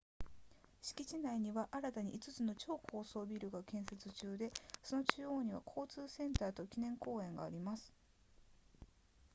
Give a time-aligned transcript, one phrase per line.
[0.81, 7.93] 敷地内には新たに5つの超高層ビルが建設中でその中央には交通センターと記念公園があります